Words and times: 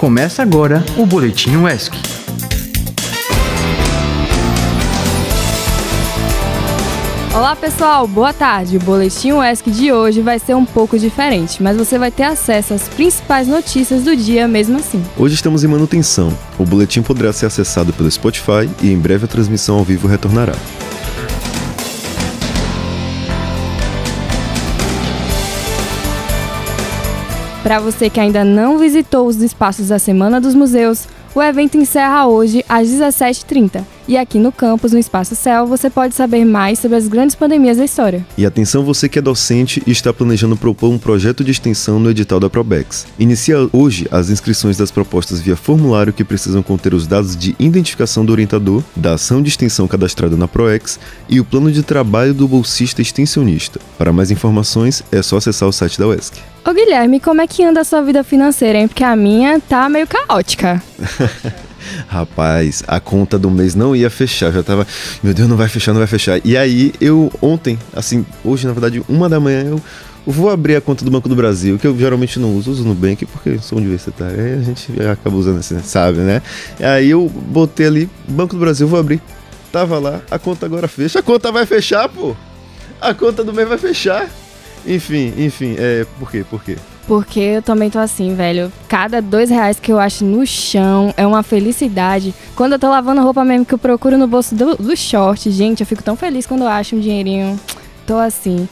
Começa 0.00 0.40
agora 0.40 0.82
o 0.96 1.04
Boletim 1.04 1.56
UESC. 1.56 1.92
Olá 7.34 7.54
pessoal, 7.54 8.08
boa 8.08 8.32
tarde. 8.32 8.78
O 8.78 8.80
Boletim 8.80 9.32
UESC 9.32 9.70
de 9.70 9.92
hoje 9.92 10.22
vai 10.22 10.38
ser 10.38 10.54
um 10.54 10.64
pouco 10.64 10.98
diferente, 10.98 11.62
mas 11.62 11.76
você 11.76 11.98
vai 11.98 12.10
ter 12.10 12.22
acesso 12.22 12.72
às 12.72 12.88
principais 12.88 13.46
notícias 13.46 14.02
do 14.02 14.16
dia 14.16 14.48
mesmo 14.48 14.78
assim. 14.78 15.04
Hoje 15.18 15.34
estamos 15.34 15.64
em 15.64 15.66
manutenção. 15.66 16.32
O 16.58 16.64
boletim 16.64 17.02
poderá 17.02 17.30
ser 17.30 17.44
acessado 17.44 17.92
pelo 17.92 18.10
Spotify 18.10 18.70
e 18.82 18.90
em 18.90 18.98
breve 18.98 19.26
a 19.26 19.28
transmissão 19.28 19.76
ao 19.76 19.84
vivo 19.84 20.08
retornará. 20.08 20.54
Para 27.62 27.78
você 27.78 28.08
que 28.08 28.18
ainda 28.18 28.42
não 28.42 28.78
visitou 28.78 29.26
os 29.26 29.36
espaços 29.42 29.88
da 29.88 29.98
Semana 29.98 30.40
dos 30.40 30.54
Museus, 30.54 31.06
o 31.34 31.42
evento 31.42 31.76
encerra 31.76 32.26
hoje 32.26 32.64
às 32.66 32.88
17h30 32.88 33.84
e 34.10 34.16
aqui 34.16 34.40
no 34.40 34.50
campus, 34.50 34.90
no 34.90 34.98
Espaço 34.98 35.36
Céu, 35.36 35.68
você 35.68 35.88
pode 35.88 36.16
saber 36.16 36.44
mais 36.44 36.80
sobre 36.80 36.96
as 36.96 37.06
grandes 37.06 37.36
pandemias 37.36 37.76
da 37.76 37.84
história. 37.84 38.26
E 38.36 38.44
atenção 38.44 38.82
você 38.82 39.08
que 39.08 39.20
é 39.20 39.22
docente 39.22 39.80
e 39.86 39.92
está 39.92 40.12
planejando 40.12 40.56
propor 40.56 40.90
um 40.90 40.98
projeto 40.98 41.44
de 41.44 41.52
extensão 41.52 42.00
no 42.00 42.10
edital 42.10 42.40
da 42.40 42.50
Probex. 42.50 43.06
Inicia 43.16 43.68
hoje 43.72 44.08
as 44.10 44.28
inscrições 44.28 44.76
das 44.76 44.90
propostas 44.90 45.40
via 45.40 45.54
formulário 45.54 46.12
que 46.12 46.24
precisam 46.24 46.60
conter 46.60 46.92
os 46.92 47.06
dados 47.06 47.36
de 47.36 47.54
identificação 47.56 48.24
do 48.24 48.32
orientador, 48.32 48.82
da 48.96 49.14
ação 49.14 49.40
de 49.40 49.48
extensão 49.48 49.86
cadastrada 49.86 50.36
na 50.36 50.48
Proex 50.48 50.98
e 51.28 51.38
o 51.38 51.44
plano 51.44 51.70
de 51.70 51.84
trabalho 51.84 52.34
do 52.34 52.48
bolsista 52.48 53.00
extensionista. 53.00 53.78
Para 53.96 54.12
mais 54.12 54.32
informações, 54.32 55.04
é 55.12 55.22
só 55.22 55.36
acessar 55.36 55.68
o 55.68 55.72
site 55.72 56.00
da 56.00 56.08
UESC. 56.08 56.36
Ô 56.66 56.72
Guilherme, 56.72 57.20
como 57.20 57.42
é 57.42 57.46
que 57.46 57.62
anda 57.62 57.82
a 57.82 57.84
sua 57.84 58.02
vida 58.02 58.24
financeira, 58.24 58.76
hein? 58.76 58.88
Porque 58.88 59.04
a 59.04 59.14
minha 59.14 59.60
tá 59.60 59.88
meio 59.88 60.08
caótica. 60.08 60.82
Rapaz, 62.06 62.82
a 62.86 63.00
conta 63.00 63.38
do 63.38 63.50
mês 63.50 63.74
não 63.74 63.94
ia 63.94 64.10
fechar. 64.10 64.52
Já 64.52 64.62
tava, 64.62 64.86
meu 65.22 65.34
Deus, 65.34 65.48
não 65.48 65.56
vai 65.56 65.68
fechar, 65.68 65.92
não 65.92 65.98
vai 65.98 66.06
fechar. 66.06 66.40
E 66.44 66.56
aí, 66.56 66.92
eu 67.00 67.32
ontem, 67.40 67.78
assim, 67.94 68.24
hoje 68.44 68.66
na 68.66 68.72
verdade, 68.72 69.02
uma 69.08 69.28
da 69.28 69.40
manhã, 69.40 69.64
eu 69.64 69.82
vou 70.26 70.50
abrir 70.50 70.76
a 70.76 70.80
conta 70.80 71.04
do 71.04 71.10
Banco 71.10 71.28
do 71.28 71.34
Brasil, 71.34 71.78
que 71.78 71.86
eu 71.86 71.96
geralmente 71.98 72.38
não 72.38 72.54
uso, 72.54 72.70
uso 72.70 72.84
no 72.84 72.94
Bank 72.94 73.24
porque 73.26 73.58
sou 73.58 73.78
universitário. 73.78 74.40
Aí 74.40 74.54
a 74.54 74.62
gente 74.62 74.92
acaba 75.02 75.36
usando 75.36 75.58
assim, 75.58 75.80
sabe, 75.82 76.18
né? 76.18 76.42
Aí 76.78 77.10
eu 77.10 77.28
botei 77.28 77.86
ali, 77.86 78.10
Banco 78.28 78.54
do 78.54 78.60
Brasil, 78.60 78.86
vou 78.86 79.00
abrir. 79.00 79.20
Tava 79.72 79.98
lá, 79.98 80.20
a 80.30 80.38
conta 80.38 80.66
agora 80.66 80.88
fecha. 80.88 81.20
A 81.20 81.22
conta 81.22 81.52
vai 81.52 81.64
fechar, 81.64 82.08
pô. 82.08 82.34
A 83.00 83.14
conta 83.14 83.44
do 83.44 83.52
mês 83.52 83.68
vai 83.68 83.78
fechar. 83.78 84.28
Enfim, 84.86 85.32
enfim, 85.36 85.76
é. 85.78 86.06
Por 86.18 86.30
quê? 86.30 86.44
Por 86.48 86.62
quê? 86.62 86.76
Porque 87.06 87.40
eu 87.40 87.62
também 87.62 87.90
tô 87.90 87.98
assim, 87.98 88.34
velho. 88.34 88.72
Cada 88.88 89.20
dois 89.20 89.50
reais 89.50 89.80
que 89.80 89.90
eu 89.90 89.98
acho 89.98 90.24
no 90.24 90.46
chão 90.46 91.12
é 91.16 91.26
uma 91.26 91.42
felicidade. 91.42 92.34
Quando 92.54 92.72
eu 92.72 92.78
tô 92.78 92.88
lavando 92.88 93.22
roupa 93.22 93.44
mesmo 93.44 93.64
que 93.64 93.74
eu 93.74 93.78
procuro 93.78 94.16
no 94.16 94.28
bolso 94.28 94.54
do, 94.54 94.76
do 94.76 94.96
short, 94.96 95.50
gente, 95.50 95.80
eu 95.80 95.86
fico 95.86 96.02
tão 96.02 96.16
feliz 96.16 96.46
quando 96.46 96.62
eu 96.62 96.68
acho 96.68 96.94
um 96.94 97.00
dinheirinho. 97.00 97.58
Tô 98.06 98.16
assim. 98.16 98.68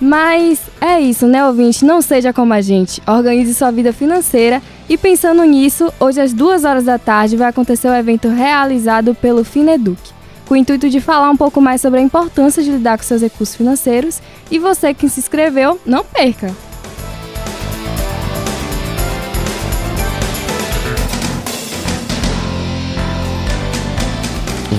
Mas 0.00 0.60
é 0.80 0.98
isso, 0.98 1.26
né, 1.26 1.46
ouvinte? 1.46 1.84
Não 1.84 2.00
seja 2.00 2.32
como 2.32 2.54
a 2.54 2.62
gente. 2.62 3.02
Organize 3.06 3.52
sua 3.54 3.70
vida 3.70 3.92
financeira. 3.92 4.62
E 4.88 4.96
pensando 4.96 5.44
nisso, 5.44 5.92
hoje 6.00 6.20
às 6.20 6.32
duas 6.32 6.64
horas 6.64 6.84
da 6.84 6.98
tarde 6.98 7.36
vai 7.36 7.48
acontecer 7.48 7.86
o 7.88 7.94
evento 7.94 8.28
realizado 8.28 9.14
pelo 9.14 9.44
Fineduc, 9.44 10.00
com 10.48 10.54
o 10.54 10.56
intuito 10.56 10.88
de 10.88 11.00
falar 11.00 11.30
um 11.30 11.36
pouco 11.36 11.60
mais 11.60 11.80
sobre 11.80 12.00
a 12.00 12.02
importância 12.02 12.62
de 12.62 12.70
lidar 12.70 12.96
com 12.96 13.04
seus 13.04 13.20
recursos 13.20 13.54
financeiros. 13.54 14.20
E 14.50 14.58
você 14.58 14.94
que 14.94 15.08
se 15.08 15.20
inscreveu, 15.20 15.78
não 15.84 16.02
perca! 16.02 16.69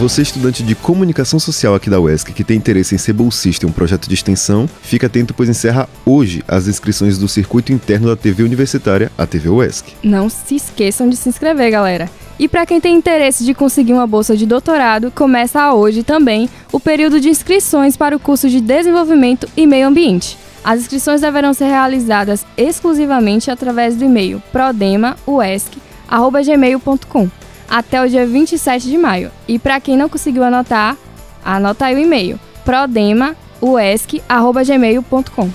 Você, 0.01 0.21
estudante 0.23 0.63
de 0.63 0.73
comunicação 0.73 1.39
social 1.39 1.75
aqui 1.75 1.87
da 1.87 1.99
UESC, 1.99 2.33
que 2.33 2.43
tem 2.43 2.57
interesse 2.57 2.95
em 2.95 2.97
ser 2.97 3.13
bolsista 3.13 3.67
em 3.67 3.69
um 3.69 3.71
projeto 3.71 4.09
de 4.09 4.15
extensão, 4.15 4.67
fica 4.81 5.05
atento, 5.05 5.31
pois 5.31 5.47
encerra 5.47 5.87
hoje 6.03 6.43
as 6.47 6.67
inscrições 6.67 7.19
do 7.19 7.27
circuito 7.27 7.71
interno 7.71 8.07
da 8.07 8.15
TV 8.15 8.41
universitária, 8.41 9.11
a 9.15 9.27
TV 9.27 9.47
UESC. 9.47 9.93
Não 10.01 10.27
se 10.27 10.55
esqueçam 10.55 11.07
de 11.07 11.15
se 11.15 11.29
inscrever, 11.29 11.69
galera. 11.69 12.09
E 12.39 12.47
para 12.47 12.65
quem 12.65 12.81
tem 12.81 12.95
interesse 12.95 13.45
de 13.45 13.53
conseguir 13.53 13.93
uma 13.93 14.07
bolsa 14.07 14.35
de 14.35 14.47
doutorado, 14.47 15.11
começa 15.11 15.71
hoje 15.71 16.01
também 16.01 16.49
o 16.71 16.79
período 16.79 17.21
de 17.21 17.29
inscrições 17.29 17.95
para 17.95 18.15
o 18.15 18.19
curso 18.19 18.49
de 18.49 18.59
Desenvolvimento 18.59 19.47
e 19.55 19.67
Meio 19.67 19.87
Ambiente. 19.87 20.35
As 20.63 20.79
inscrições 20.79 21.21
deverão 21.21 21.53
ser 21.53 21.65
realizadas 21.65 22.43
exclusivamente 22.57 23.51
através 23.51 23.95
do 23.95 24.05
e-mail 24.05 24.41
prodemauesc@gmail.com 24.51 27.40
até 27.71 28.03
o 28.03 28.09
dia 28.09 28.27
27 28.27 28.89
de 28.89 28.97
maio. 28.97 29.31
E 29.47 29.57
para 29.57 29.79
quem 29.79 29.95
não 29.95 30.09
conseguiu 30.09 30.43
anotar, 30.43 30.97
anota 31.43 31.85
aí 31.85 31.95
o 31.95 31.99
e-mail 31.99 32.37
prodemauesc@gmail.com. 32.65 35.49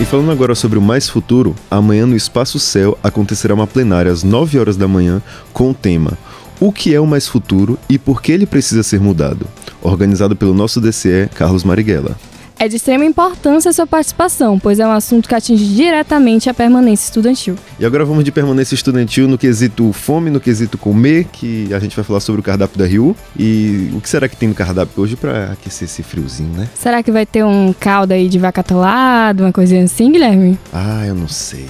E 0.00 0.04
falando 0.04 0.30
agora 0.30 0.54
sobre 0.54 0.78
o 0.78 0.82
mais 0.82 1.08
futuro, 1.08 1.56
amanhã 1.68 2.06
no 2.06 2.14
Espaço 2.14 2.56
Céu 2.60 2.96
acontecerá 3.02 3.52
uma 3.52 3.66
plenária 3.66 4.12
às 4.12 4.22
9 4.22 4.56
horas 4.56 4.76
da 4.76 4.86
manhã 4.86 5.20
com 5.52 5.70
o 5.70 5.74
tema 5.74 6.16
O 6.60 6.70
que 6.70 6.94
é 6.94 7.00
o 7.00 7.06
mais 7.06 7.26
futuro 7.26 7.76
e 7.88 7.98
por 7.98 8.22
que 8.22 8.30
ele 8.30 8.46
precisa 8.46 8.84
ser 8.84 9.00
mudado? 9.00 9.44
Organizado 9.82 10.36
pelo 10.36 10.54
nosso 10.54 10.80
DCE, 10.80 11.28
Carlos 11.34 11.64
Marighella. 11.64 12.16
É 12.60 12.66
de 12.66 12.74
extrema 12.74 13.04
importância 13.04 13.70
a 13.70 13.72
sua 13.72 13.86
participação, 13.86 14.58
pois 14.58 14.80
é 14.80 14.86
um 14.86 14.90
assunto 14.90 15.28
que 15.28 15.34
atinge 15.34 15.64
diretamente 15.64 16.50
a 16.50 16.54
permanência 16.54 17.04
estudantil. 17.04 17.54
E 17.78 17.86
agora 17.86 18.04
vamos 18.04 18.24
de 18.24 18.32
permanência 18.32 18.74
estudantil 18.74 19.28
no 19.28 19.38
quesito 19.38 19.92
fome, 19.92 20.28
no 20.28 20.40
quesito 20.40 20.76
comer, 20.76 21.26
que 21.30 21.72
a 21.72 21.78
gente 21.78 21.94
vai 21.94 22.04
falar 22.04 22.18
sobre 22.18 22.40
o 22.40 22.42
cardápio 22.42 22.76
da 22.76 22.84
Rio. 22.84 23.14
E 23.38 23.90
o 23.94 24.00
que 24.00 24.08
será 24.08 24.28
que 24.28 24.36
tem 24.36 24.48
no 24.48 24.56
cardápio 24.56 25.00
hoje 25.00 25.14
para 25.14 25.52
aquecer 25.52 25.86
esse 25.86 26.02
friozinho, 26.02 26.52
né? 26.52 26.68
Será 26.74 27.00
que 27.00 27.12
vai 27.12 27.24
ter 27.24 27.44
um 27.44 27.72
caldo 27.72 28.12
aí 28.12 28.28
de 28.28 28.40
vaca 28.40 28.60
atolada, 28.60 29.44
uma 29.44 29.52
coisinha 29.52 29.84
assim, 29.84 30.10
Guilherme? 30.10 30.58
Ah, 30.72 31.06
eu 31.06 31.14
não 31.14 31.28
sei. 31.28 31.66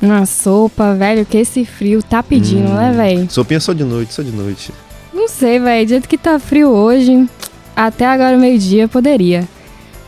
Uma 0.00 0.24
sopa, 0.24 0.94
velho, 0.94 1.26
que 1.26 1.36
esse 1.36 1.66
frio 1.66 2.02
tá 2.02 2.22
pedindo, 2.22 2.70
hum, 2.70 2.74
né, 2.74 2.92
velho? 2.96 3.30
Sopinha 3.30 3.60
só 3.60 3.74
de 3.74 3.84
noite, 3.84 4.14
só 4.14 4.22
de 4.22 4.32
noite. 4.32 4.72
Não 5.12 5.28
sei, 5.28 5.58
velho, 5.60 5.84
do 5.84 5.88
jeito 5.90 6.08
que 6.08 6.16
tá 6.16 6.38
frio 6.38 6.70
hoje, 6.70 7.28
até 7.76 8.06
agora 8.06 8.38
meio-dia 8.38 8.88
poderia. 8.88 9.46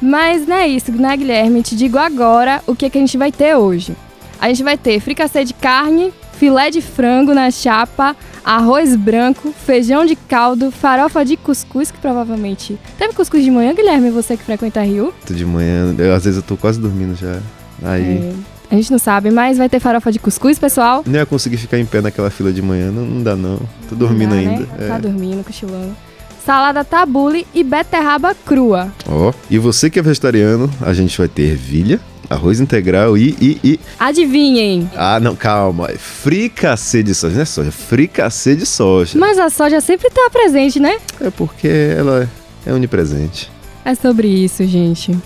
Mas 0.04 0.46
não 0.46 0.54
é 0.54 0.68
isso, 0.68 0.92
né, 0.92 1.16
Guilherme? 1.16 1.62
Te 1.62 1.74
digo 1.74 1.96
agora 1.96 2.62
o 2.66 2.76
que, 2.76 2.84
é 2.84 2.90
que 2.90 2.98
a 2.98 3.00
gente 3.00 3.16
vai 3.16 3.32
ter 3.32 3.56
hoje. 3.56 3.96
A 4.38 4.48
gente 4.48 4.62
vai 4.62 4.76
ter 4.76 5.00
fricassê 5.00 5.46
de 5.46 5.54
carne, 5.54 6.12
filé 6.34 6.70
de 6.70 6.82
frango 6.82 7.32
na 7.32 7.50
chapa, 7.50 8.14
arroz 8.44 8.94
branco, 8.96 9.50
feijão 9.64 10.04
de 10.04 10.14
caldo, 10.14 10.70
farofa 10.70 11.24
de 11.24 11.38
cuscuz, 11.38 11.90
que 11.90 11.96
provavelmente. 11.96 12.78
Teve 12.98 13.14
cuscuz 13.14 13.42
de 13.42 13.50
manhã, 13.50 13.74
Guilherme, 13.74 14.10
você 14.10 14.36
que 14.36 14.42
frequenta 14.42 14.82
Rio? 14.82 15.14
De 15.24 15.46
manhã, 15.46 15.94
eu, 15.96 16.12
às 16.12 16.24
vezes 16.24 16.36
eu 16.36 16.42
tô 16.42 16.58
quase 16.58 16.78
dormindo 16.78 17.16
já. 17.16 17.38
Aí. 17.82 18.18
É, 18.18 18.34
a 18.72 18.74
gente 18.74 18.90
não 18.90 18.98
sabe, 18.98 19.30
mas 19.30 19.56
vai 19.56 19.70
ter 19.70 19.80
farofa 19.80 20.12
de 20.12 20.18
cuscuz, 20.18 20.58
pessoal. 20.58 21.02
Nem 21.06 21.16
ia 21.16 21.24
conseguir 21.24 21.56
ficar 21.56 21.78
em 21.78 21.86
pé 21.86 22.02
naquela 22.02 22.28
fila 22.28 22.52
de 22.52 22.60
manhã, 22.60 22.90
não, 22.90 23.06
não 23.06 23.22
dá 23.22 23.34
não. 23.34 23.58
Tô 23.88 23.94
dormindo 23.94 24.32
dá, 24.32 24.36
ainda. 24.36 24.60
Né? 24.60 24.68
É. 24.80 24.88
Tá 24.88 24.98
dormindo, 24.98 25.42
cochilando 25.42 25.96
salada 26.44 26.84
tabule 26.84 27.46
e 27.54 27.64
beterraba 27.64 28.34
crua. 28.34 28.92
Ó, 29.08 29.30
oh, 29.30 29.34
e 29.50 29.58
você 29.58 29.88
que 29.88 29.98
é 29.98 30.02
vegetariano, 30.02 30.70
a 30.80 30.92
gente 30.92 31.16
vai 31.16 31.28
ter 31.28 31.50
ervilha, 31.50 32.00
arroz 32.28 32.60
integral 32.60 33.16
e, 33.16 33.36
e, 33.40 33.60
e... 33.64 33.80
Adivinhem! 33.98 34.90
Ah, 34.94 35.18
não, 35.18 35.34
calma. 35.34 35.88
Fricassê 35.96 37.02
de 37.02 37.14
soja, 37.14 37.34
não 37.34 37.42
é 37.42 37.44
soja, 37.44 37.70
fricassê 37.70 38.54
de 38.54 38.66
soja. 38.66 39.18
Mas 39.18 39.38
a 39.38 39.48
soja 39.48 39.80
sempre 39.80 40.10
tá 40.10 40.28
presente, 40.30 40.78
né? 40.78 40.98
É 41.20 41.30
porque 41.30 41.68
ela 41.68 42.28
é 42.66 42.72
onipresente. 42.72 43.50
É 43.84 43.94
sobre 43.94 44.28
isso, 44.28 44.64
gente. 44.66 45.16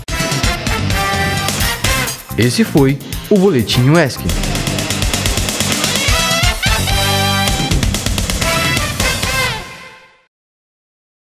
Esse 2.36 2.64
foi 2.64 2.98
o 3.28 3.36
Boletim 3.36 3.90
UESC. 3.90 4.20